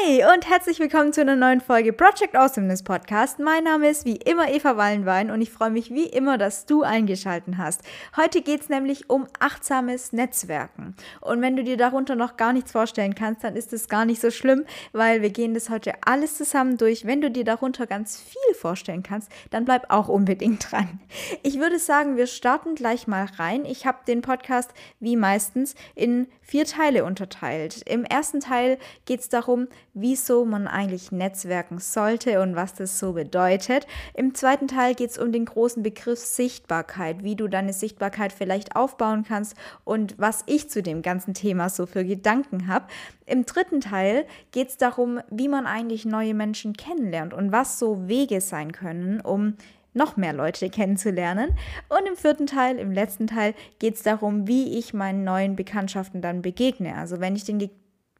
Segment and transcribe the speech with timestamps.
[0.00, 3.38] Hi und herzlich willkommen zu einer neuen Folge Project Awesomeness Podcast.
[3.38, 6.82] Mein Name ist wie immer Eva Wallenwein und ich freue mich wie immer, dass du
[6.82, 7.82] eingeschaltet hast.
[8.16, 10.94] Heute geht es nämlich um achtsames Netzwerken.
[11.20, 14.20] Und wenn du dir darunter noch gar nichts vorstellen kannst, dann ist es gar nicht
[14.20, 17.04] so schlimm, weil wir gehen das heute alles zusammen durch.
[17.04, 21.00] Wenn du dir darunter ganz viel vorstellen kannst, dann bleib auch unbedingt dran.
[21.42, 23.64] Ich würde sagen, wir starten gleich mal rein.
[23.64, 27.82] Ich habe den Podcast wie meistens in vier Teile unterteilt.
[27.86, 33.12] Im ersten Teil geht es darum, wieso man eigentlich netzwerken sollte und was das so
[33.12, 33.86] bedeutet.
[34.14, 38.76] Im zweiten Teil geht es um den großen Begriff Sichtbarkeit, wie du deine Sichtbarkeit vielleicht
[38.76, 42.86] aufbauen kannst und was ich zu dem ganzen Thema so für Gedanken habe.
[43.26, 48.08] Im dritten Teil geht es darum, wie man eigentlich neue Menschen kennenlernt und was so
[48.08, 49.56] Wege sein können, um
[49.94, 51.50] noch mehr Leute kennenzulernen.
[51.88, 56.22] Und im vierten Teil, im letzten Teil, geht es darum, wie ich meinen neuen Bekanntschaften
[56.22, 56.96] dann begegne.
[56.96, 57.58] Also wenn ich den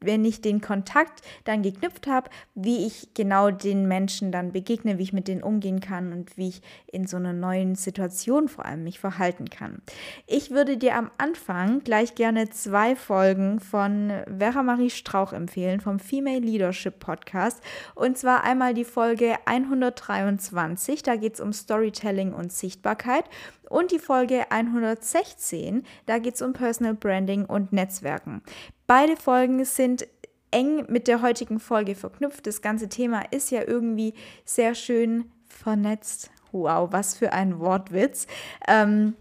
[0.05, 5.03] wenn ich den Kontakt dann geknüpft habe, wie ich genau den Menschen dann begegne, wie
[5.03, 8.85] ich mit denen umgehen kann und wie ich in so einer neuen Situation vor allem
[8.85, 9.83] mich verhalten kann.
[10.27, 15.99] Ich würde dir am Anfang gleich gerne zwei Folgen von Vera Marie Strauch empfehlen vom
[15.99, 17.63] Female Leadership Podcast.
[17.95, 23.25] Und zwar einmal die Folge 123, da geht es um Storytelling und Sichtbarkeit
[23.73, 28.43] und die Folge 116, da geht es um Personal Branding und Netzwerken.
[28.87, 30.07] Beide Folgen sind
[30.51, 32.47] eng mit der heutigen Folge verknüpft.
[32.47, 36.31] Das ganze Thema ist ja irgendwie sehr schön vernetzt.
[36.53, 38.27] Wow, was für ein Wortwitz.
[38.69, 39.15] Ähm,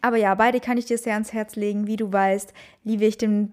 [0.00, 1.86] aber ja, beide kann ich dir sehr ans Herz legen.
[1.86, 3.52] Wie du weißt, liebe ich den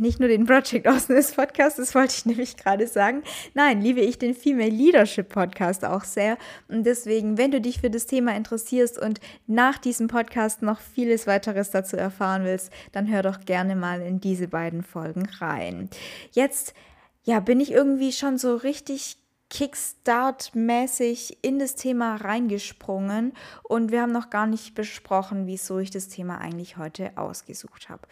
[0.00, 3.22] nicht nur den Project Awesomeness Podcast, das wollte ich nämlich gerade sagen.
[3.54, 6.38] Nein, liebe ich den Female Leadership Podcast auch sehr.
[6.68, 11.26] Und deswegen, wenn du dich für das Thema interessierst und nach diesem Podcast noch vieles
[11.26, 15.88] weiteres dazu erfahren willst, dann hör doch gerne mal in diese beiden Folgen rein.
[16.32, 16.74] Jetzt,
[17.24, 19.18] ja, bin ich irgendwie schon so richtig
[19.54, 23.32] Kickstart-mäßig in das Thema reingesprungen
[23.62, 28.02] und wir haben noch gar nicht besprochen, wieso ich das Thema eigentlich heute ausgesucht habe.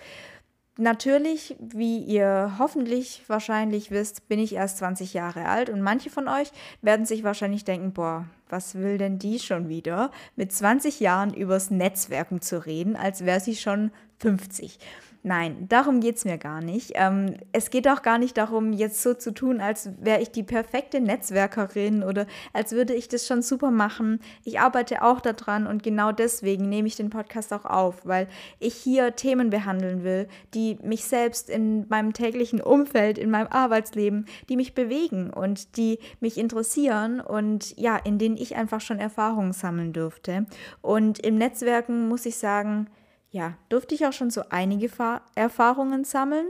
[0.78, 6.28] Natürlich, wie ihr hoffentlich wahrscheinlich wisst, bin ich erst 20 Jahre alt und manche von
[6.28, 6.50] euch
[6.80, 11.70] werden sich wahrscheinlich denken, boah, was will denn die schon wieder, mit 20 Jahren übers
[11.70, 13.90] Netzwerken zu reden, als wäre sie schon
[14.20, 14.78] 50.
[15.24, 16.92] Nein, darum geht es mir gar nicht.
[16.94, 20.42] Ähm, es geht auch gar nicht darum, jetzt so zu tun, als wäre ich die
[20.42, 24.18] perfekte Netzwerkerin oder als würde ich das schon super machen.
[24.42, 28.26] Ich arbeite auch daran und genau deswegen nehme ich den Podcast auch auf, weil
[28.58, 34.26] ich hier Themen behandeln will, die mich selbst in meinem täglichen Umfeld, in meinem Arbeitsleben,
[34.48, 39.52] die mich bewegen und die mich interessieren und ja, in denen ich einfach schon Erfahrungen
[39.52, 40.46] sammeln dürfte.
[40.80, 42.88] Und im Netzwerken muss ich sagen,
[43.32, 46.46] ja, durfte ich auch schon so einige Fa Erfahrungen sammeln.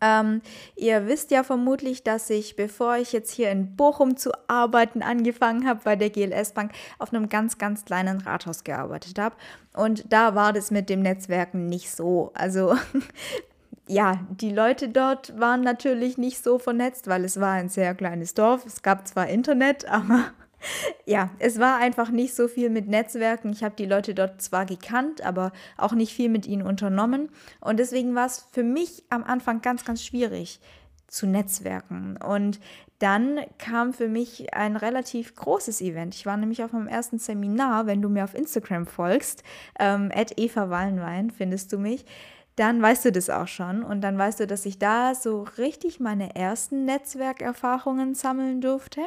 [0.00, 0.42] Ähm,
[0.74, 5.66] ihr wisst ja vermutlich, dass ich, bevor ich jetzt hier in Bochum zu arbeiten angefangen
[5.66, 9.36] habe, bei der GLS Bank auf einem ganz, ganz kleinen Rathaus gearbeitet habe.
[9.74, 12.32] Und da war das mit dem Netzwerken nicht so.
[12.34, 12.74] Also
[13.86, 18.34] ja, die Leute dort waren natürlich nicht so vernetzt, weil es war ein sehr kleines
[18.34, 18.66] Dorf.
[18.66, 20.32] Es gab zwar Internet, aber
[21.06, 23.52] ja, es war einfach nicht so viel mit Netzwerken.
[23.52, 27.28] Ich habe die Leute dort zwar gekannt, aber auch nicht viel mit ihnen unternommen.
[27.60, 30.60] Und deswegen war es für mich am Anfang ganz, ganz schwierig
[31.08, 32.16] zu netzwerken.
[32.16, 32.58] Und
[32.98, 36.14] dann kam für mich ein relativ großes Event.
[36.14, 39.42] Ich war nämlich auf meinem ersten Seminar, wenn du mir auf Instagram folgst,
[39.78, 42.06] ähm, Eva Wallenwein findest du mich
[42.56, 46.00] dann weißt du das auch schon und dann weißt du, dass ich da so richtig
[46.00, 49.00] meine ersten Netzwerkerfahrungen sammeln durfte.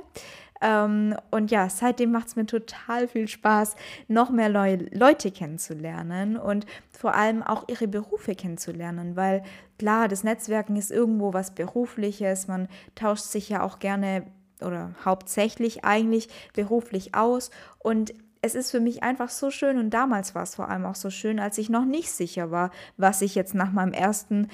[0.62, 3.76] Ähm, und ja, seitdem macht es mir total viel Spaß,
[4.08, 9.44] noch mehr Leu Leute kennenzulernen und vor allem auch ihre Berufe kennenzulernen, weil
[9.78, 14.26] klar, das Netzwerken ist irgendwo was Berufliches, man tauscht sich ja auch gerne
[14.62, 17.52] oder hauptsächlich eigentlich beruflich aus.
[17.80, 18.14] Und
[18.46, 21.10] es ist für mich einfach so schön und damals war es vor allem auch so
[21.10, 24.50] schön, als ich noch nicht sicher war, was ich jetzt nach meinem ersten,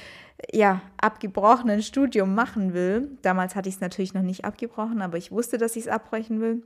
[0.51, 3.17] ja, abgebrochenen Studium machen will.
[3.21, 6.39] Damals hatte ich es natürlich noch nicht abgebrochen, aber ich wusste, dass ich es abbrechen
[6.39, 6.63] will.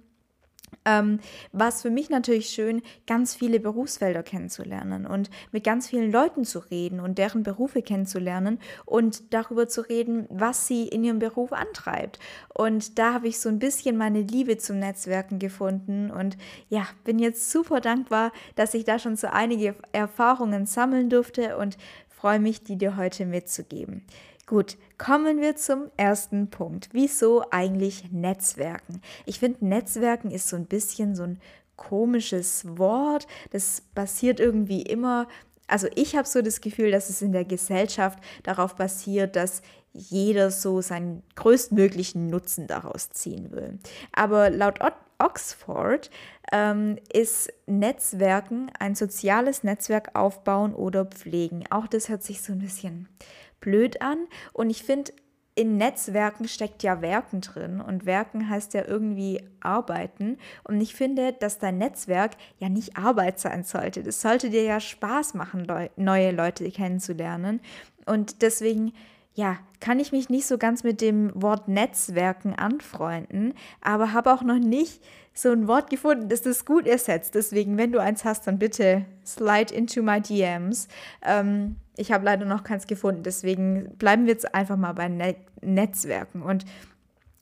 [0.87, 1.19] Ähm,
[1.51, 6.45] war es für mich natürlich schön, ganz viele Berufsfelder kennenzulernen und mit ganz vielen Leuten
[6.45, 11.53] zu reden und deren Berufe kennenzulernen und darüber zu reden, was sie in ihrem Beruf
[11.53, 12.19] antreibt.
[12.53, 16.37] Und da habe ich so ein bisschen meine Liebe zum Netzwerken gefunden und
[16.69, 21.77] ja, bin jetzt super dankbar, dass ich da schon so einige Erfahrungen sammeln durfte und
[22.15, 24.05] freue mich, die dir heute mitzugeben.
[24.47, 26.89] Gut, kommen wir zum ersten Punkt.
[26.91, 29.01] Wieso eigentlich Netzwerken?
[29.25, 31.39] Ich finde, Netzwerken ist so ein bisschen so ein
[31.75, 33.27] komisches Wort.
[33.51, 35.27] Das basiert irgendwie immer,
[35.67, 39.61] also ich habe so das Gefühl, dass es in der Gesellschaft darauf basiert, dass
[39.95, 43.79] jeder so seinen größtmöglichen Nutzen daraus ziehen will.
[44.11, 44.79] Aber laut
[45.17, 46.09] Oxford
[46.51, 51.63] ähm, ist Netzwerken ein soziales Netzwerk aufbauen oder pflegen.
[51.69, 53.07] Auch das hört sich so ein bisschen
[53.61, 54.27] blöd an.
[54.53, 55.13] Und ich finde,
[55.57, 60.37] in Netzwerken steckt ja Werken drin und Werken heißt ja irgendwie arbeiten.
[60.65, 64.03] Und ich finde, dass dein Netzwerk ja nicht Arbeit sein sollte.
[64.03, 65.65] Das sollte dir ja Spaß machen,
[65.95, 67.61] neue Leute kennenzulernen.
[68.05, 68.91] Und deswegen
[69.35, 74.41] ja, kann ich mich nicht so ganz mit dem Wort Netzwerken anfreunden, aber habe auch
[74.41, 75.03] noch nicht
[75.33, 77.35] so ein Wort gefunden, das das gut ersetzt.
[77.35, 80.87] Deswegen, wenn du eins hast, dann bitte slide into my DMs.
[81.21, 85.37] Ähm, ich habe leider noch keins gefunden, deswegen bleiben wir jetzt einfach mal bei Net
[85.61, 86.41] Netzwerken.
[86.41, 86.63] Und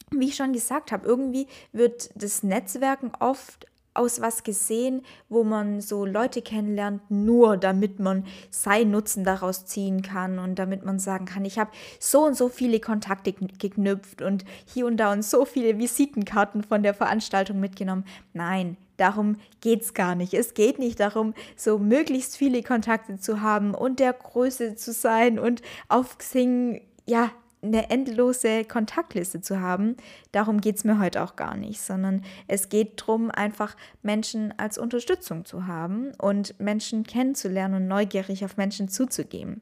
[0.10, 5.82] wie ich schon gesagt habe, irgendwie wird das Netzwerken oft aus was gesehen, wo man
[5.82, 11.26] so Leute kennenlernt, nur damit man seinen Nutzen daraus ziehen kann und damit man sagen
[11.26, 15.46] kann, ich habe so und so viele Kontakte geknüpft und hier und da und so
[15.46, 18.06] viele Visitenkarten von der Veranstaltung mitgenommen.
[18.34, 20.34] Nein, darum geht es gar nicht.
[20.34, 25.40] Es geht nicht darum, so möglichst viele Kontakte zu haben und der Größe zu sein
[25.40, 27.32] und auf Xing ja,
[27.64, 29.96] eine endlose Kontaktliste zu haben.
[30.32, 34.78] Darum geht es mir heute auch gar nicht, sondern es geht darum, einfach Menschen als
[34.78, 39.62] Unterstützung zu haben und Menschen kennenzulernen und neugierig auf Menschen zuzugehen.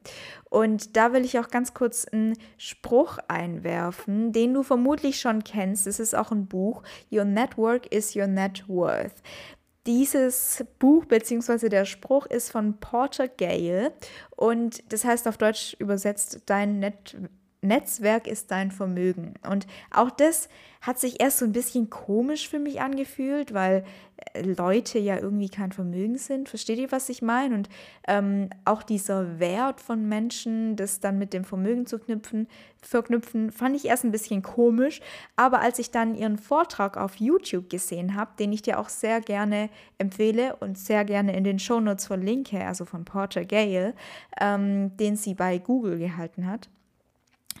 [0.50, 5.86] Und da will ich auch ganz kurz einen Spruch einwerfen, den du vermutlich schon kennst.
[5.86, 6.82] Es ist auch ein Buch.
[7.10, 9.14] Your Network is your net worth.
[9.86, 11.68] Dieses Buch bzw.
[11.68, 13.92] der Spruch ist von Porter Gale
[14.36, 17.30] und das heißt auf Deutsch übersetzt, dein Network
[17.62, 19.34] Netzwerk ist dein Vermögen.
[19.48, 20.48] Und auch das
[20.80, 23.84] hat sich erst so ein bisschen komisch für mich angefühlt, weil
[24.34, 26.48] äh, Leute ja irgendwie kein Vermögen sind.
[26.48, 27.54] Versteht ihr, was ich meine?
[27.54, 27.68] Und
[28.08, 32.48] ähm, auch dieser Wert von Menschen, das dann mit dem Vermögen zu knüpfen,
[32.82, 35.00] verknüpfen, fand ich erst ein bisschen komisch.
[35.36, 39.20] Aber als ich dann ihren Vortrag auf YouTube gesehen habe, den ich dir auch sehr
[39.20, 43.94] gerne empfehle und sehr gerne in den Shownotes verlinke, also von Porter Gale,
[44.40, 46.68] ähm, den sie bei Google gehalten hat,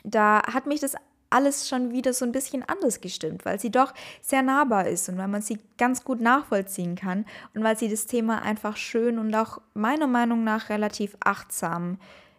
[0.04, 0.94] da hat mich das
[1.30, 5.16] alles schon wieder so ein bisschen anders gestimmt, weil sie doch sehr nahbar ist und
[5.16, 9.34] weil man sie ganz gut nachvollziehen kann und weil sie das Thema einfach schön und
[9.34, 11.98] auch meiner Meinung nach relativ achtsam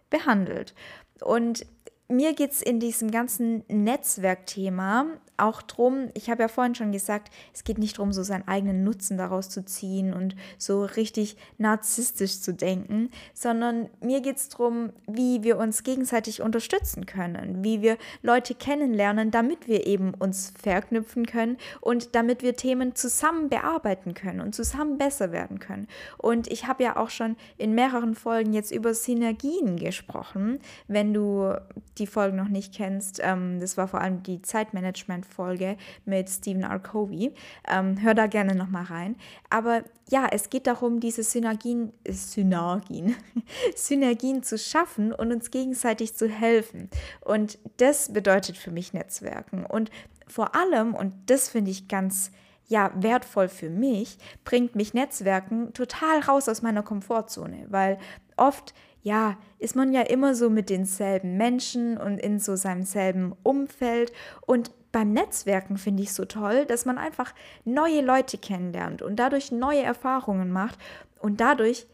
[0.10, 0.76] behandelt.
[1.22, 1.66] Und
[2.08, 5.08] mir geht es in diesem ganzen Netzwerkthema
[5.44, 8.84] auch drum, ich habe ja vorhin schon gesagt, es geht nicht darum, so seinen eigenen
[8.84, 14.92] Nutzen daraus zu ziehen und so richtig narzisstisch zu denken, sondern mir geht es darum,
[15.08, 21.26] wie wir uns gegenseitig unterstützen können, wie wir Leute kennenlernen, damit wir eben uns verknüpfen
[21.26, 25.88] können und damit wir Themen zusammen bearbeiten können und zusammen besser werden können.
[26.18, 30.60] Und ich habe ja auch schon in mehreren Folgen jetzt über Synergien gesprochen.
[30.88, 31.54] Wenn du
[31.98, 36.64] die Folgen noch nicht kennst, ähm, das war vor allem die Zeitmanagement Folge mit Stephen
[36.64, 36.80] R.
[36.80, 37.34] Covey.
[37.68, 39.16] Ähm, hör da gerne nochmal rein.
[39.50, 43.16] Aber ja, es geht darum, diese Synergien, Synergien,
[43.76, 46.90] Synergien zu schaffen und uns gegenseitig zu helfen.
[47.22, 49.66] Und das bedeutet für mich Netzwerken.
[49.66, 49.90] Und
[50.28, 52.32] vor allem, und das finde ich ganz
[52.68, 57.98] ja, wertvoll für mich, bringt mich Netzwerken total raus aus meiner Komfortzone, weil
[58.38, 58.74] oft
[59.04, 64.14] ja, ist man ja immer so mit denselben Menschen und in so seinem selben Umfeld
[64.46, 67.34] und beim Netzwerken finde ich so toll, dass man einfach
[67.66, 70.80] neue Leute kennenlernt und dadurch neue Erfahrungen macht
[71.20, 71.88] und dadurch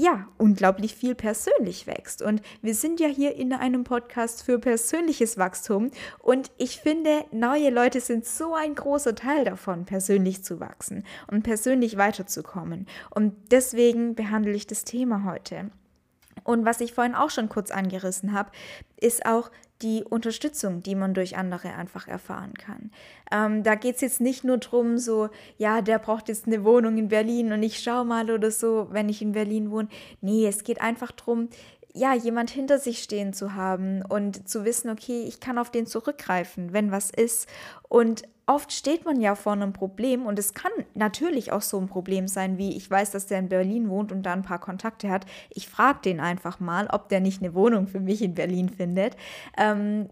[0.00, 2.22] ja, unglaublich viel persönlich wächst.
[2.22, 5.90] Und wir sind ja hier in einem Podcast für persönliches Wachstum.
[6.18, 11.42] Und ich finde, neue Leute sind so ein großer Teil davon, persönlich zu wachsen und
[11.42, 12.86] persönlich weiterzukommen.
[13.10, 15.70] Und deswegen behandle ich das Thema heute.
[16.44, 18.50] Und was ich vorhin auch schon kurz angerissen habe,
[18.96, 19.50] ist auch
[19.82, 22.90] die Unterstützung, die man durch andere einfach erfahren kann.
[23.32, 26.98] Ähm, da geht es jetzt nicht nur darum, so, ja, der braucht jetzt eine Wohnung
[26.98, 29.88] in Berlin und ich schau mal oder so, wenn ich in Berlin wohne.
[30.20, 31.48] Nee, es geht einfach darum,
[31.94, 35.86] ja, jemand hinter sich stehen zu haben und zu wissen, okay, ich kann auf den
[35.86, 37.48] zurückgreifen, wenn was ist.
[37.88, 41.88] Und oft steht man ja vor einem Problem und es kann natürlich auch so ein
[41.88, 45.10] Problem sein, wie ich weiß, dass der in Berlin wohnt und da ein paar Kontakte
[45.10, 45.26] hat.
[45.50, 49.16] Ich frage den einfach mal, ob der nicht eine Wohnung für mich in Berlin findet.
[49.56, 50.08] Ähm,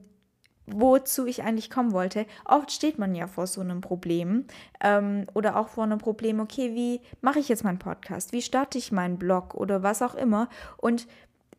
[0.71, 2.27] wozu ich eigentlich kommen wollte.
[2.45, 4.45] Oft steht man ja vor so einem Problem
[4.83, 8.33] ähm, oder auch vor einem Problem, okay, wie mache ich jetzt meinen Podcast?
[8.33, 10.49] Wie starte ich meinen Blog oder was auch immer?
[10.77, 11.07] Und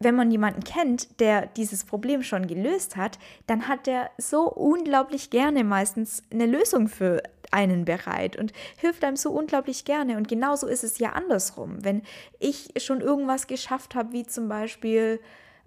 [0.01, 5.29] wenn man jemanden kennt, der dieses Problem schon gelöst hat, dann hat der so unglaublich
[5.29, 10.15] gerne meistens eine Lösung für einen bereit und hilft einem so unglaublich gerne.
[10.15, 11.83] Und genauso ist es ja andersrum.
[11.83, 12.03] Wenn
[12.39, 15.19] ich schon irgendwas geschafft habe, wie zum Beispiel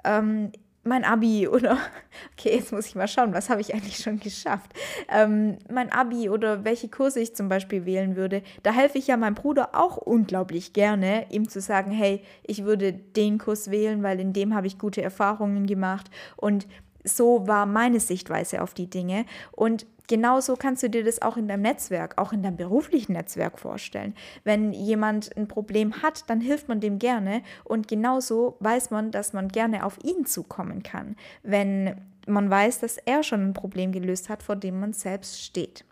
[0.05, 0.53] ähm,
[0.85, 1.79] mein Abi oder,
[2.33, 4.73] okay, jetzt muss ich mal schauen, was habe ich eigentlich schon geschafft?
[5.09, 9.17] Ähm, mein Abi oder welche Kurse ich zum Beispiel wählen würde, da helfe ich ja
[9.17, 14.21] meinem Bruder auch unglaublich gerne, ihm zu sagen, hey, ich würde den Kurs wählen, weil
[14.21, 16.67] in dem habe ich gute Erfahrungen gemacht und
[17.05, 19.25] so war meine Sichtweise auf die Dinge.
[19.53, 23.59] Und genauso kannst du dir das auch in deinem Netzwerk, auch in deinem beruflichen Netzwerk
[23.59, 24.15] vorstellen.
[24.45, 29.33] Wenn jemand ein Problem hat, dann hilft man dem gerne und genauso weiß man, dass
[29.33, 34.29] man gerne auf ihn zukommen kann, wenn man weiß, dass er schon ein Problem gelöst
[34.29, 35.85] hat, vor dem man selbst steht.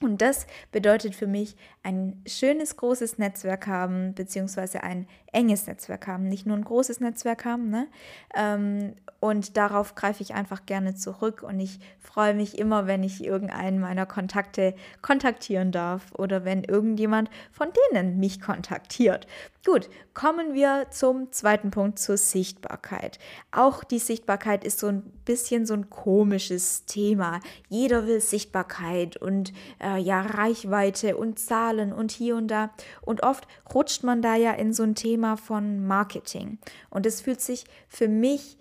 [0.00, 6.28] Und das bedeutet für mich ein schönes, großes Netzwerk haben, beziehungsweise ein enges Netzwerk haben,
[6.28, 7.68] nicht nur ein großes Netzwerk haben.
[7.68, 7.88] Ne?
[8.34, 13.24] Ähm, und darauf greife ich einfach gerne zurück und ich freue mich immer, wenn ich
[13.24, 19.26] irgendeinen meiner Kontakte kontaktieren darf oder wenn irgendjemand von denen mich kontaktiert.
[19.64, 23.18] Gut, kommen wir zum zweiten Punkt, zur Sichtbarkeit.
[23.50, 27.40] Auch die Sichtbarkeit ist so ein bisschen so ein komisches Thema.
[27.70, 32.72] Jeder will Sichtbarkeit und äh, ja, Reichweite und Zahlen und hier und da.
[33.00, 36.58] Und oft rutscht man da ja in so ein Thema von Marketing.
[36.90, 38.58] Und es fühlt sich für mich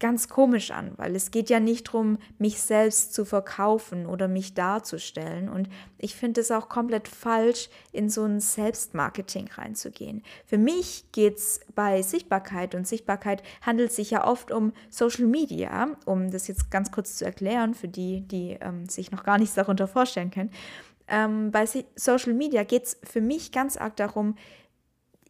[0.00, 4.52] ganz komisch an, weil es geht ja nicht darum, mich selbst zu verkaufen oder mich
[4.52, 5.48] darzustellen.
[5.48, 10.22] Und ich finde es auch komplett falsch, in so ein Selbstmarketing reinzugehen.
[10.44, 15.96] Für mich geht es bei Sichtbarkeit und Sichtbarkeit handelt sich ja oft um Social Media,
[16.06, 19.54] um das jetzt ganz kurz zu erklären, für die, die ähm, sich noch gar nichts
[19.54, 20.50] darunter vorstellen können.
[21.06, 24.34] Ähm, bei Social Media geht es für mich ganz arg darum,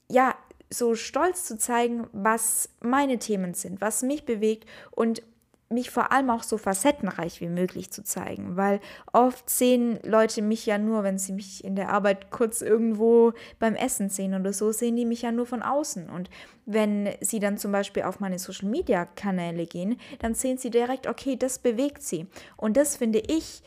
[0.09, 0.35] ja,
[0.75, 5.23] so stolz zu zeigen, was meine Themen sind, was mich bewegt und
[5.71, 8.81] mich vor allem auch so facettenreich wie möglich zu zeigen, weil
[9.13, 13.75] oft sehen Leute mich ja nur, wenn sie mich in der Arbeit kurz irgendwo beim
[13.75, 16.09] Essen sehen oder so, sehen die mich ja nur von außen.
[16.11, 16.31] Und
[16.67, 21.59] wenn sie dann zum Beispiel auf meine Social-Media-Kanäle gehen, dann sehen sie direkt, okay, das
[21.59, 22.27] bewegt sie.
[22.57, 23.63] Und das finde ich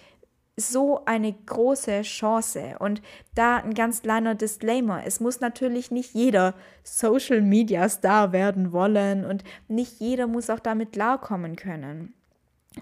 [0.59, 2.75] so eine große Chance.
[2.79, 3.01] Und
[3.35, 5.03] da ein ganz kleiner Disclaimer.
[5.05, 10.59] Es muss natürlich nicht jeder Social Media Star werden wollen und nicht jeder muss auch
[10.59, 12.13] damit klarkommen können.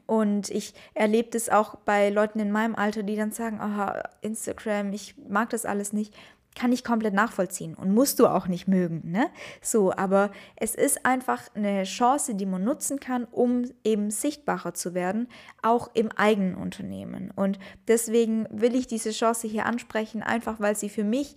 [0.05, 4.91] Und ich erlebe das auch bei Leuten in meinem Alter, die dann sagen, aha, Instagram,
[4.93, 6.13] ich mag das alles nicht
[6.55, 9.27] kann ich komplett nachvollziehen und musst du auch nicht mögen, ne?
[9.61, 14.93] So, aber es ist einfach eine Chance, die man nutzen kann, um eben sichtbarer zu
[14.93, 15.27] werden,
[15.61, 17.31] auch im eigenen Unternehmen.
[17.35, 21.35] Und deswegen will ich diese Chance hier ansprechen, einfach weil sie für mich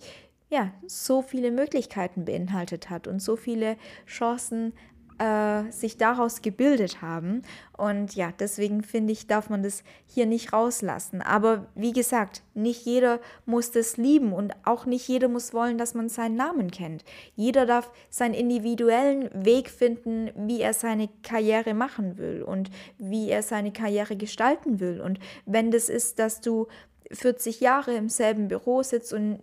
[0.49, 4.73] ja so viele Möglichkeiten beinhaltet hat und so viele Chancen
[5.19, 7.43] äh, sich daraus gebildet haben.
[7.77, 11.21] Und ja, deswegen finde ich, darf man das hier nicht rauslassen.
[11.21, 15.93] Aber wie gesagt, nicht jeder muss das lieben und auch nicht jeder muss wollen, dass
[15.93, 17.03] man seinen Namen kennt.
[17.35, 23.43] Jeder darf seinen individuellen Weg finden, wie er seine Karriere machen will und wie er
[23.43, 25.01] seine Karriere gestalten will.
[25.01, 26.67] Und wenn das ist, dass du
[27.11, 29.39] 40 Jahre im selben Büro sitzt und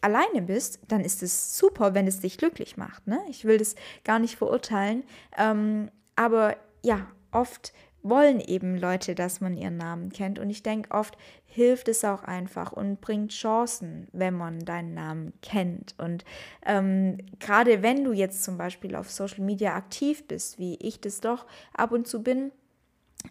[0.00, 3.06] alleine bist, dann ist es super, wenn es dich glücklich macht.
[3.06, 3.18] Ne?
[3.28, 3.74] Ich will das
[4.04, 5.04] gar nicht verurteilen.
[5.36, 10.38] Ähm, aber ja, oft wollen eben Leute, dass man ihren Namen kennt.
[10.38, 15.32] Und ich denke, oft hilft es auch einfach und bringt Chancen, wenn man deinen Namen
[15.42, 15.94] kennt.
[15.98, 16.24] Und
[16.64, 21.20] ähm, gerade wenn du jetzt zum Beispiel auf Social Media aktiv bist, wie ich das
[21.20, 22.52] doch ab und zu bin,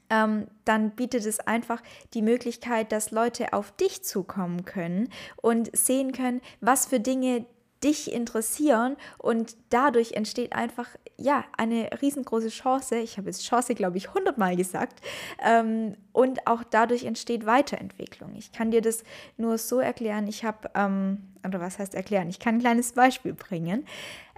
[0.10, 1.82] ähm, dann bietet es einfach
[2.14, 5.10] die Möglichkeit, dass Leute auf dich zukommen können
[5.42, 7.46] und sehen können, was für Dinge
[7.84, 8.98] dich interessieren.
[9.18, 12.98] Und dadurch entsteht einfach ja eine riesengroße Chance.
[12.98, 15.02] Ich habe jetzt Chance, glaube ich, hundertmal gesagt.
[15.44, 18.36] Ähm, und auch dadurch entsteht Weiterentwicklung.
[18.36, 19.04] Ich kann dir das
[19.38, 20.28] nur so erklären.
[20.28, 22.30] Ich habe, ähm, oder was heißt erklären?
[22.30, 23.86] Ich kann ein kleines Beispiel bringen.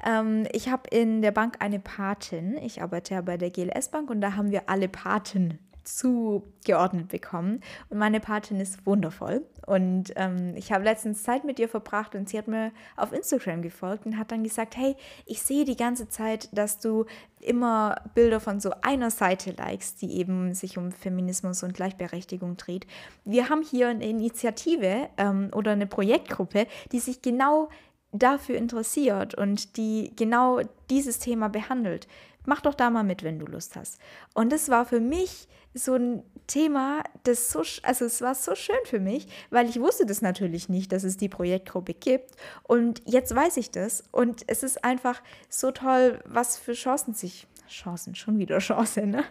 [0.05, 2.57] Ähm, ich habe in der Bank eine Patin.
[2.57, 7.62] Ich arbeite ja bei der GLS Bank und da haben wir alle Paten zugeordnet bekommen.
[7.89, 9.46] Und meine Patin ist wundervoll.
[9.65, 13.62] Und ähm, ich habe letztens Zeit mit ihr verbracht und sie hat mir auf Instagram
[13.62, 17.06] gefolgt und hat dann gesagt, hey, ich sehe die ganze Zeit, dass du
[17.39, 22.86] immer Bilder von so einer Seite likest, die eben sich um Feminismus und Gleichberechtigung dreht.
[23.24, 27.70] Wir haben hier eine Initiative ähm, oder eine Projektgruppe, die sich genau
[28.12, 32.08] dafür interessiert und die genau dieses Thema behandelt.
[32.48, 34.00] Mach doch da mal mit, wenn du Lust hast.
[34.34, 38.80] Und das war für mich so ein Thema, das so, also es war so schön
[38.86, 42.32] für mich, weil ich wusste das natürlich nicht, dass es die Projektgruppe gibt.
[42.63, 44.06] Und jetzt weiß ich das.
[44.13, 49.24] Und es ist einfach so toll, was für Chancen sich Chancen, schon wieder Chance, ne?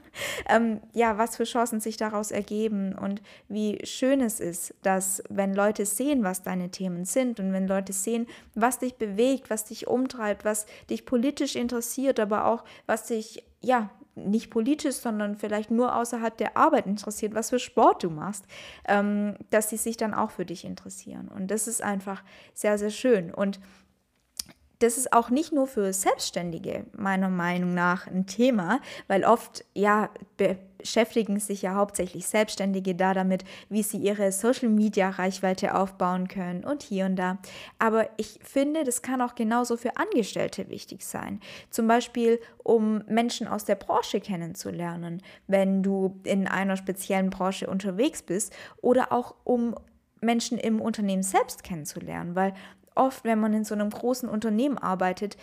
[0.49, 5.55] Ähm, ja, was für Chancen sich daraus ergeben und wie schön es ist, dass wenn
[5.55, 9.87] Leute sehen, was deine Themen sind und wenn Leute sehen, was dich bewegt, was dich
[9.87, 15.95] umtreibt, was dich politisch interessiert, aber auch was dich, ja, nicht politisch, sondern vielleicht nur
[15.95, 18.47] außerhalb der Arbeit interessiert, was für Sport du machst,
[18.87, 21.29] ähm, dass sie sich dann auch für dich interessieren.
[21.29, 22.25] Und das ist einfach
[22.55, 23.33] sehr, sehr schön.
[23.33, 23.61] Und
[24.79, 30.11] das ist auch nicht nur für Selbstständige meiner Meinung nach ein Thema, weil oft ja
[30.37, 36.65] beschäftigen sich ja hauptsächlich Selbstständige da damit, wie sie ihre Social Media Reichweite aufbauen können
[36.65, 37.39] und hier und da.
[37.79, 41.41] Aber ich finde, das kann auch genauso für Angestellte wichtig sein.
[41.71, 48.23] Zum Beispiel, um Menschen aus der Branche kennenzulernen, wenn du in einer speziellen Branche unterwegs
[48.23, 49.75] bist oder auch um
[50.21, 52.55] Menschen im Unternehmen selbst kennenzulernen, weil
[52.97, 55.37] oft, wenn man in so einem großen Unternehmen arbeitet,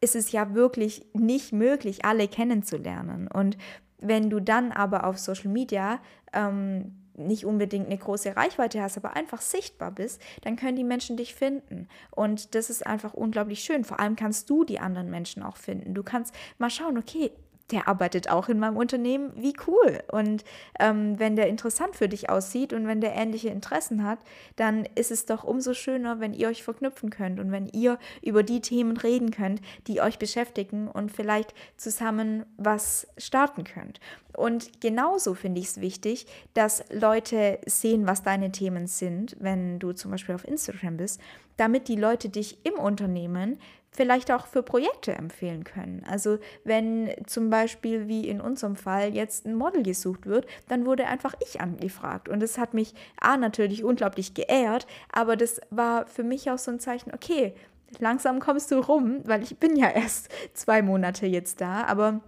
[0.00, 3.28] ist es ja wirklich nicht möglich, alle kennenzulernen.
[3.28, 3.56] Und
[3.98, 6.00] wenn du dann aber auf Social Media
[6.32, 11.16] ähm, nicht unbedingt eine große Reichweite hast, aber einfach sichtbar bist, dann können die Menschen
[11.16, 11.88] dich finden.
[12.12, 13.84] Und das ist einfach unglaublich schön.
[13.84, 15.94] Vor allem kannst du die anderen Menschen auch finden.
[15.94, 17.32] Du kannst mal schauen, okay,
[17.70, 20.00] der arbeitet auch in meinem Unternehmen, wie cool.
[20.10, 20.44] Und
[20.80, 24.18] ähm, wenn der interessant für dich aussieht und wenn der ähnliche Interessen hat,
[24.56, 28.42] dann ist es doch umso schöner, wenn ihr euch verknüpfen könnt und wenn ihr über
[28.42, 34.00] die Themen reden könnt, die euch beschäftigen und vielleicht zusammen was starten könnt.
[34.34, 39.92] Und genauso finde ich es wichtig, dass Leute sehen, was deine Themen sind, wenn du
[39.92, 41.20] zum Beispiel auf Instagram bist,
[41.56, 43.58] damit die Leute dich im Unternehmen
[43.98, 46.04] vielleicht auch für Projekte empfehlen können.
[46.08, 51.08] Also wenn zum Beispiel wie in unserem Fall jetzt ein Model gesucht wird, dann wurde
[51.08, 52.28] einfach ich angefragt.
[52.28, 56.70] Und das hat mich A natürlich unglaublich geehrt, aber das war für mich auch so
[56.70, 57.54] ein Zeichen, okay,
[57.98, 62.20] langsam kommst du rum, weil ich bin ja erst zwei Monate jetzt da, aber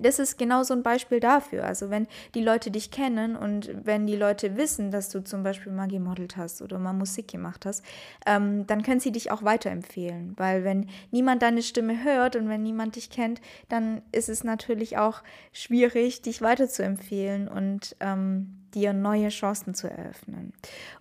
[0.00, 1.64] das ist genau so ein Beispiel dafür.
[1.64, 5.72] Also wenn die Leute dich kennen und wenn die Leute wissen, dass du zum Beispiel
[5.72, 7.84] mal gemodelt hast oder mal Musik gemacht hast,
[8.26, 10.34] ähm, dann können sie dich auch weiterempfehlen.
[10.36, 14.98] Weil wenn niemand deine Stimme hört und wenn niemand dich kennt, dann ist es natürlich
[14.98, 20.52] auch schwierig, dich weiterzuempfehlen und ähm, dir neue Chancen zu eröffnen.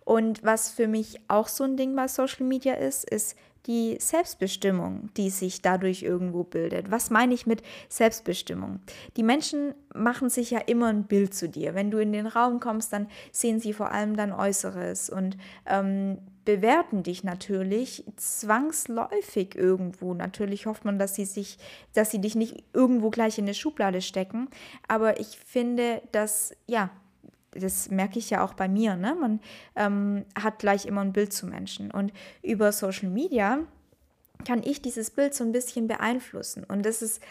[0.03, 3.35] Und was für mich auch so ein Ding bei Social Media ist, ist
[3.67, 6.91] die Selbstbestimmung, die sich dadurch irgendwo bildet.
[6.91, 8.79] Was meine ich mit Selbstbestimmung?
[9.17, 11.75] Die Menschen machen sich ja immer ein Bild zu dir.
[11.75, 16.19] Wenn du in den Raum kommst, dann sehen sie vor allem dein Äußeres und ähm,
[16.45, 20.13] bewerten dich natürlich zwangsläufig irgendwo.
[20.13, 21.57] Natürlich hofft man, dass sie sich,
[21.93, 24.47] dass sie dich nicht irgendwo gleich in eine Schublade stecken.
[24.87, 26.91] Aber ich finde, dass ja
[27.55, 29.15] das merke ich ja auch bei mir, ne?
[29.19, 29.39] man
[29.75, 31.91] ähm, hat gleich immer ein Bild zu Menschen.
[31.91, 33.59] Und über Social Media
[34.45, 36.63] kann ich dieses Bild so ein bisschen beeinflussen.
[36.63, 37.21] Und das ist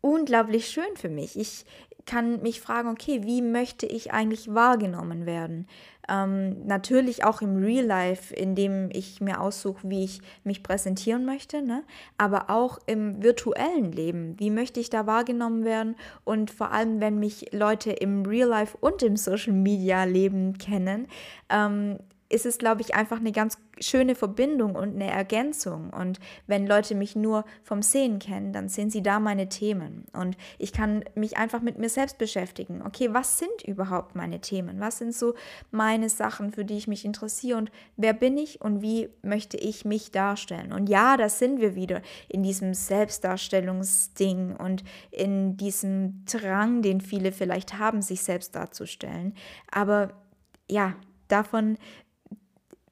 [0.00, 1.38] unglaublich schön für mich.
[1.38, 1.64] Ich
[2.06, 5.66] kann mich fragen, okay, wie möchte ich eigentlich wahrgenommen werden?
[6.08, 11.24] Ähm, natürlich auch im Real Life, in dem ich mir aussuche, wie ich mich präsentieren
[11.24, 11.84] möchte, ne?
[12.18, 14.38] aber auch im virtuellen Leben.
[14.38, 15.94] Wie möchte ich da wahrgenommen werden?
[16.24, 21.06] Und vor allem, wenn mich Leute im Real Life und im Social Media Leben kennen,
[21.48, 21.98] ähm,
[22.32, 25.90] ist es, glaube ich, einfach eine ganz schöne Verbindung und eine Ergänzung.
[25.90, 30.06] Und wenn Leute mich nur vom Sehen kennen, dann sehen sie da meine Themen.
[30.14, 32.82] Und ich kann mich einfach mit mir selbst beschäftigen.
[32.86, 34.80] Okay, was sind überhaupt meine Themen?
[34.80, 35.34] Was sind so
[35.70, 37.58] meine Sachen, für die ich mich interessiere?
[37.58, 40.72] Und wer bin ich und wie möchte ich mich darstellen?
[40.72, 47.30] Und ja, da sind wir wieder in diesem Selbstdarstellungsding und in diesem Drang, den viele
[47.30, 49.34] vielleicht haben, sich selbst darzustellen.
[49.70, 50.14] Aber
[50.70, 50.94] ja,
[51.32, 51.78] davon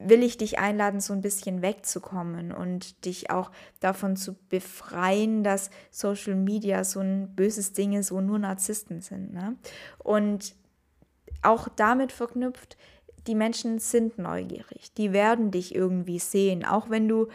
[0.01, 5.71] will ich dich einladen, so ein bisschen wegzukommen und dich auch davon zu befreien, dass
[5.91, 9.33] Social Media so ein böses Ding ist, wo nur Narzissten sind.
[9.33, 9.57] Ne?
[9.99, 10.55] Und
[11.43, 12.77] auch damit verknüpft,
[13.27, 17.29] die Menschen sind neugierig, die werden dich irgendwie sehen, auch wenn du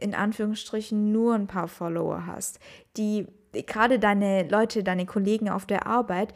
[0.00, 2.60] in Anführungsstrichen nur ein paar Follower hast.
[2.96, 6.34] Die gerade deine Leute, deine Kollegen auf der Arbeit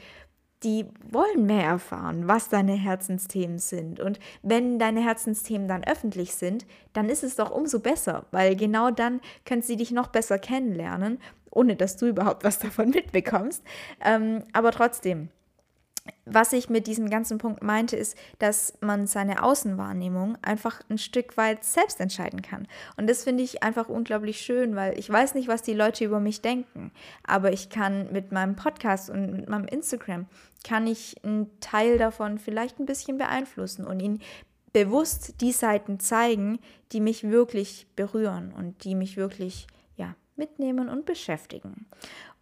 [0.64, 4.00] die wollen mehr erfahren, was deine Herzensthemen sind.
[4.00, 8.90] Und wenn deine Herzensthemen dann öffentlich sind, dann ist es doch umso besser, weil genau
[8.90, 11.18] dann können sie dich noch besser kennenlernen,
[11.50, 13.62] ohne dass du überhaupt was davon mitbekommst.
[14.04, 15.28] Ähm, aber trotzdem,
[16.24, 21.36] was ich mit diesem ganzen Punkt meinte, ist, dass man seine Außenwahrnehmung einfach ein Stück
[21.36, 22.68] weit selbst entscheiden kann.
[22.96, 26.20] Und das finde ich einfach unglaublich schön, weil ich weiß nicht, was die Leute über
[26.20, 26.92] mich denken,
[27.26, 30.26] aber ich kann mit meinem Podcast und mit meinem Instagram,
[30.64, 34.20] kann ich einen Teil davon vielleicht ein bisschen beeinflussen und ihnen
[34.72, 36.58] bewusst die Seiten zeigen,
[36.92, 39.66] die mich wirklich berühren und die mich wirklich
[39.96, 41.86] ja, mitnehmen und beschäftigen.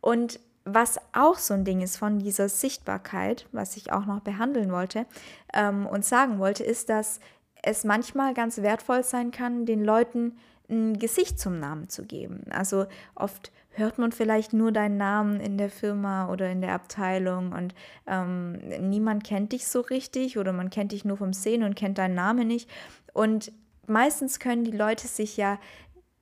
[0.00, 4.72] Und was auch so ein Ding ist von dieser Sichtbarkeit, was ich auch noch behandeln
[4.72, 5.07] wollte
[5.55, 7.20] ähm, und sagen wollte, ist, dass
[7.62, 10.37] es manchmal ganz wertvoll sein kann, den Leuten
[10.68, 12.44] ein Gesicht zum Namen zu geben.
[12.50, 17.52] Also oft hört man vielleicht nur deinen Namen in der Firma oder in der Abteilung
[17.52, 17.74] und
[18.09, 18.59] ähm,
[18.90, 22.14] niemand kennt dich so richtig oder man kennt dich nur vom Sehen und kennt deinen
[22.14, 22.68] Namen nicht.
[23.12, 23.52] Und
[23.87, 25.59] meistens können die Leute sich ja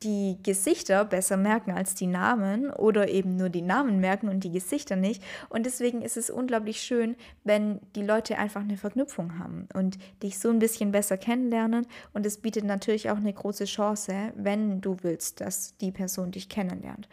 [0.02, 4.52] die Gesichter besser merken als die Namen oder eben nur die Namen merken und die
[4.52, 5.22] Gesichter nicht.
[5.48, 10.38] Und deswegen ist es unglaublich schön, wenn die Leute einfach eine Verknüpfung haben und dich
[10.38, 11.87] so ein bisschen besser kennenlernen.
[12.12, 16.48] Und es bietet natürlich auch eine große Chance, wenn du willst, dass die Person dich
[16.48, 17.09] kennenlernt.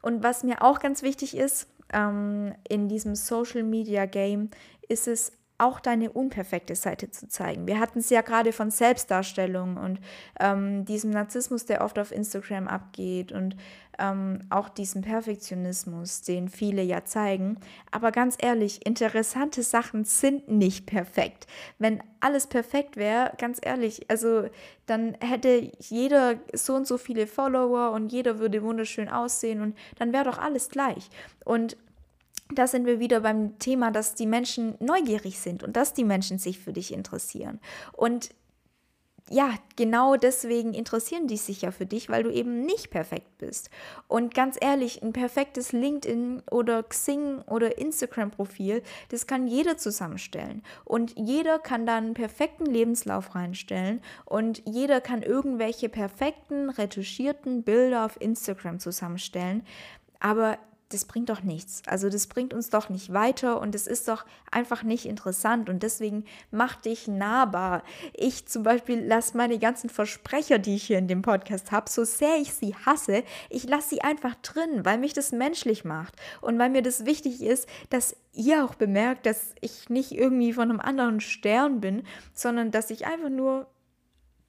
[0.00, 4.50] Und was mir auch ganz wichtig ist, ähm, in diesem Social Media Game,
[4.88, 7.66] ist es auch deine unperfekte Seite zu zeigen.
[7.66, 10.00] Wir hatten es ja gerade von Selbstdarstellung und
[10.40, 13.56] ähm, diesem Narzissmus, der oft auf Instagram abgeht und
[13.98, 17.58] ähm, auch diesem Perfektionismus, den viele ja zeigen.
[17.90, 21.46] Aber ganz ehrlich, interessante Sachen sind nicht perfekt.
[21.78, 24.48] Wenn alles perfekt wäre, ganz ehrlich, also
[24.86, 30.12] dann hätte jeder so und so viele Follower und jeder würde wunderschön aussehen und dann
[30.12, 31.08] wäre doch alles gleich.
[31.44, 31.76] Und
[32.54, 36.38] da sind wir wieder beim Thema, dass die Menschen neugierig sind und dass die Menschen
[36.38, 37.60] sich für dich interessieren.
[37.92, 38.30] Und
[39.30, 43.70] ja, genau deswegen interessieren die sich ja für dich, weil du eben nicht perfekt bist.
[44.08, 50.62] Und ganz ehrlich, ein perfektes LinkedIn oder Xing oder Instagram-Profil, das kann jeder zusammenstellen.
[50.84, 58.04] Und jeder kann da einen perfekten Lebenslauf reinstellen und jeder kann irgendwelche perfekten, retuschierten Bilder
[58.04, 59.64] auf Instagram zusammenstellen.
[60.20, 60.58] Aber
[60.92, 61.82] das bringt doch nichts.
[61.86, 65.82] Also das bringt uns doch nicht weiter und es ist doch einfach nicht interessant und
[65.82, 67.82] deswegen mach dich nahbar.
[68.12, 72.04] Ich zum Beispiel lasse meine ganzen Versprecher, die ich hier in dem Podcast habe, so
[72.04, 76.58] sehr ich sie hasse, ich lasse sie einfach drin, weil mich das menschlich macht und
[76.58, 80.80] weil mir das wichtig ist, dass ihr auch bemerkt, dass ich nicht irgendwie von einem
[80.80, 82.02] anderen Stern bin,
[82.34, 83.66] sondern dass ich einfach nur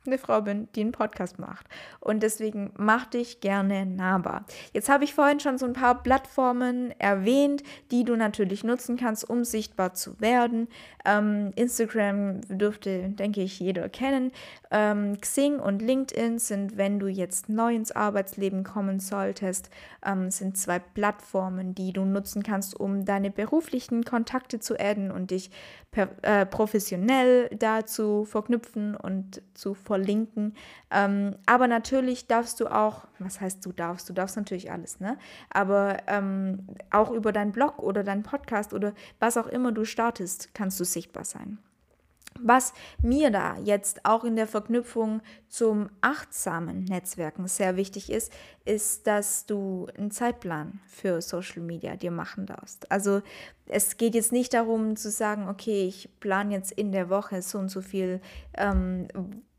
[0.06, 1.68] eine Frau bin, die einen Podcast macht.
[2.00, 4.46] Und deswegen mach dich gerne nahbar.
[4.74, 9.30] Jetzt habe ich vorhin schon so ein paar Plattformen erwähnt, die du natürlich nutzen kannst,
[9.30, 10.68] um sichtbar zu werden.
[11.06, 14.32] Ähm, Instagram dürfte, denke ich, jeder kennen.
[14.72, 19.70] Ähm, Xing und LinkedIn sind, wenn du jetzt neu ins Arbeitsleben kommen solltest,
[20.06, 25.32] ähm, sind zwei Plattformen, die du nutzen kannst, um deine beruflichen Kontakte zu adden und
[25.32, 25.52] dich
[25.92, 30.56] per, äh, professionell dazu verknüpfen und zu verlinken.
[30.90, 35.20] Ähm, aber natürlich darfst du auch, was heißt du darfst, du darfst natürlich alles, ne?
[35.52, 40.56] Aber ähm, auch über deinen Blog oder deinen Podcast oder was auch immer du startest,
[40.56, 41.60] kannst du sichtbar sein.
[42.40, 48.34] Was mir da jetzt auch in der Verknüpfung zum achtsamen Netzwerken sehr wichtig ist,
[48.66, 52.92] ist, dass du einen Zeitplan für Social Media dir machen darfst.
[52.92, 53.22] Also
[53.68, 57.60] es geht jetzt nicht darum zu sagen, okay, ich plane jetzt in der Woche so
[57.60, 58.20] und so viel
[58.58, 59.08] ähm,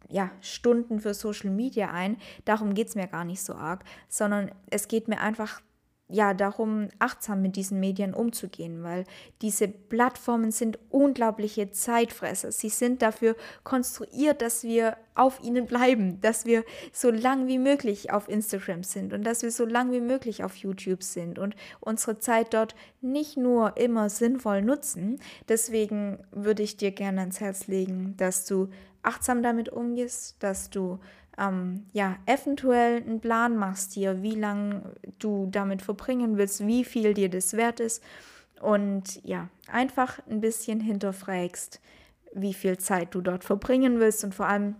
[0.08, 2.16] ja, Stunden für Social Media ein.
[2.44, 5.60] Darum geht es mir gar nicht so arg, sondern es geht mir einfach
[6.08, 9.04] ja, darum, achtsam mit diesen Medien umzugehen, weil
[9.40, 12.52] diese Plattformen sind unglaubliche Zeitfresser.
[12.52, 18.12] Sie sind dafür konstruiert, dass wir auf ihnen bleiben, dass wir so lang wie möglich
[18.12, 22.18] auf Instagram sind und dass wir so lang wie möglich auf YouTube sind und unsere
[22.18, 25.20] Zeit dort nicht nur immer sinnvoll nutzen.
[25.48, 28.68] Deswegen würde ich dir gerne ans Herz legen, dass du
[29.04, 30.98] achtsam damit umgehst, dass du
[31.38, 37.14] ähm, ja, eventuell einen Plan machst dir, wie lange du damit verbringen willst, wie viel
[37.14, 38.02] dir das wert ist
[38.60, 41.80] und ja, einfach ein bisschen hinterfragst,
[42.34, 44.76] wie viel Zeit du dort verbringen willst und vor allem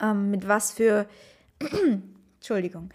[0.00, 1.06] ähm, mit was für,
[2.36, 2.90] Entschuldigung,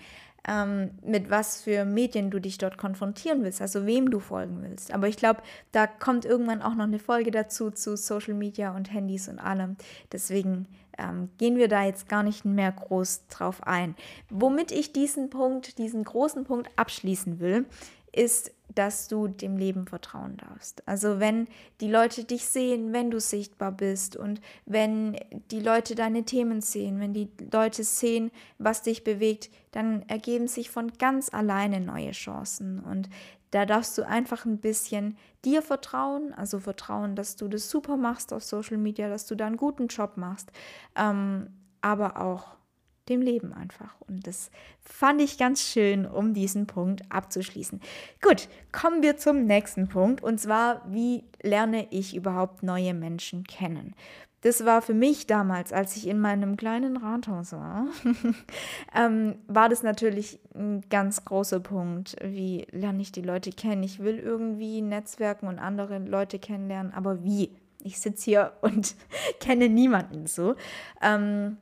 [0.48, 4.94] ähm, mit was für Medien du dich dort konfrontieren willst, also wem du folgen willst.
[4.94, 8.92] Aber ich glaube, da kommt irgendwann auch noch eine Folge dazu zu Social Media und
[8.92, 9.78] Handys und allem.
[10.12, 13.96] Deswegen ähm, gehen wir da jetzt gar nicht mehr groß drauf ein.
[14.30, 17.66] Womit ich diesen Punkt, diesen großen Punkt abschließen will,
[18.12, 20.88] ist, dass du dem Leben vertrauen darfst.
[20.88, 21.48] Also wenn
[21.80, 25.18] die Leute dich sehen, wenn du sichtbar bist und wenn
[25.52, 30.70] die Leute deine Themen sehen, wenn die Leute sehen, was dich bewegt, dann ergeben sich
[30.70, 32.80] von ganz alleine neue Chancen.
[32.80, 33.10] Und
[33.52, 38.32] da darfst du einfach ein bisschen dir vertrauen, also vertrauen, dass du das super machst
[38.34, 40.52] auf Social Media, dass du da einen guten Job machst,
[40.96, 41.50] ähm,
[41.82, 42.56] aber auch
[43.12, 43.94] dem Leben einfach.
[44.08, 44.50] Und das
[44.82, 47.80] fand ich ganz schön, um diesen Punkt abzuschließen.
[48.22, 53.94] Gut, kommen wir zum nächsten Punkt und zwar, wie lerne ich überhaupt neue Menschen kennen?
[54.42, 57.88] das war für mich damals, als ich in meinem kleinen Rathaus war,
[58.96, 62.16] ähm, war das natürlich ein ganz großer Punkt.
[62.24, 63.84] Wie lerne ich die Leute kennen?
[63.84, 67.52] Ich will irgendwie Netzwerken und andere Leute kennenlernen, aber wie?
[67.84, 68.96] Ich sitze hier und
[69.40, 70.56] kenne niemanden so.
[71.02, 71.58] Ähm,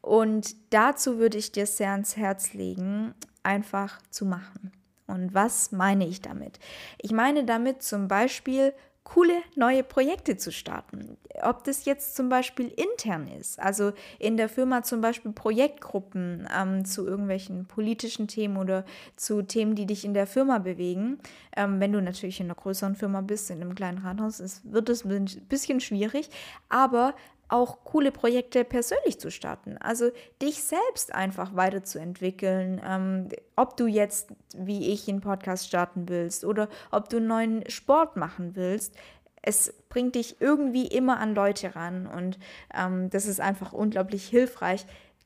[0.00, 4.72] und dazu würde ich dir sehr ans Herz legen, einfach zu machen.
[5.06, 6.58] Und was meine ich damit?
[6.98, 11.16] Ich meine damit zum Beispiel coole neue Projekte zu starten.
[11.42, 16.84] Ob das jetzt zum Beispiel intern ist, also in der Firma zum Beispiel Projektgruppen ähm,
[16.84, 18.84] zu irgendwelchen politischen Themen oder
[19.16, 21.18] zu Themen, die dich in der Firma bewegen.
[21.56, 24.88] Ähm, wenn du natürlich in einer größeren Firma bist, in einem kleinen Rathaus, ist, wird
[24.88, 26.30] es ein bisschen schwierig,
[26.68, 27.14] aber
[27.50, 29.76] auch coole Projekte persönlich zu starten.
[29.78, 30.10] Also
[30.40, 32.80] dich selbst einfach weiterzuentwickeln.
[32.84, 37.70] Ähm, ob du jetzt, wie ich, einen Podcast starten willst oder ob du einen neuen
[37.70, 38.94] Sport machen willst.
[39.42, 42.38] Es bringt dich irgendwie immer an Leute ran und
[42.74, 44.84] ähm, das ist einfach unglaublich hilfreich,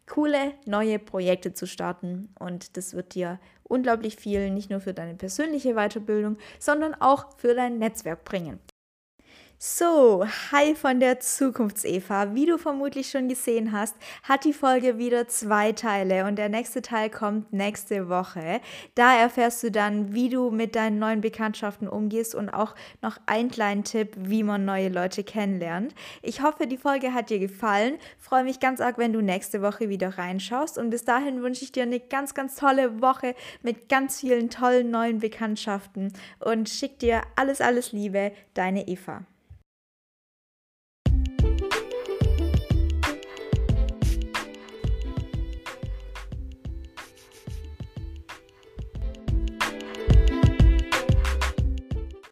[0.08, 2.32] coole neue Projekte zu starten.
[2.38, 7.54] Und das wird dir unglaublich viel, nicht nur für deine persönliche Weiterbildung, sondern auch für
[7.54, 8.60] dein Netzwerk bringen.
[9.66, 12.34] So, hi von der Zukunfts-Eva.
[12.34, 16.82] Wie du vermutlich schon gesehen hast, hat die Folge wieder zwei Teile und der nächste
[16.82, 18.60] Teil kommt nächste Woche.
[18.94, 23.50] Da erfährst du dann, wie du mit deinen neuen Bekanntschaften umgehst und auch noch einen
[23.50, 25.94] kleinen Tipp, wie man neue Leute kennenlernt.
[26.20, 27.96] Ich hoffe, die Folge hat dir gefallen.
[28.18, 31.72] Freue mich ganz arg, wenn du nächste Woche wieder reinschaust und bis dahin wünsche ich
[31.72, 37.22] dir eine ganz, ganz tolle Woche mit ganz vielen tollen neuen Bekanntschaften und schick dir
[37.36, 39.24] alles, alles Liebe, deine Eva.